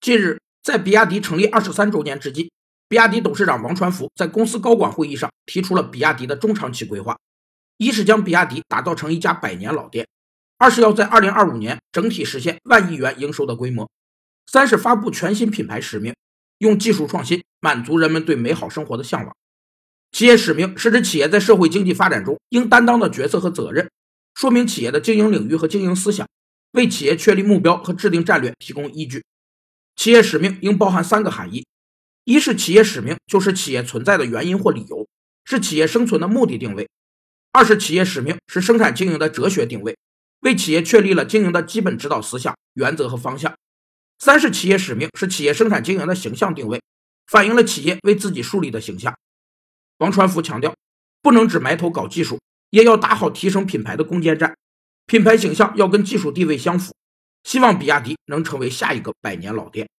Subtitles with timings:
[0.00, 2.50] 近日，在比亚迪成立二十三周年之际，
[2.88, 7.18] 比亚迪董事长王传福在公司高管会议上提出了比亚迪的中长期规划：
[7.76, 10.06] 一是将比亚迪打造成一家百年老店；
[10.56, 13.84] 二是要在二零二五年整体实现万亿元营收的规模；
[14.50, 16.14] 三是发布全新品牌使命，
[16.56, 19.36] 用技术创新满足人们对美好生活的向往。
[20.12, 23.90] 企业使命是指企业在社会经济发展中应担当的角色和责任，
[24.34, 26.26] 说明企业的经营领域和经营思想，
[26.72, 29.22] 为企业确立目标和制定战略提供依据。
[30.00, 31.66] 企业使命应包含三个含义：
[32.24, 35.06] 一是企业使命就是企业存在的原因或理由，
[35.44, 36.86] 是企业生存的目的定位；
[37.52, 39.98] 二是企业使命是生产经营的哲学定位，
[40.40, 43.52] 为企业确立了经营的基本指导思想、原则和方向；
[44.18, 46.80] 三是企业使命是企业生产经营的形象定位，
[47.26, 49.14] 反映了企业为自己树立的形象。
[49.98, 50.74] 王传福强调，
[51.20, 52.40] 不能只埋头搞技术，
[52.70, 54.56] 也要打好提升品牌的攻坚战，
[55.04, 56.94] 品牌形象要跟技术地位相符。
[57.44, 59.90] 希望比亚迪能成为下一个百年老店。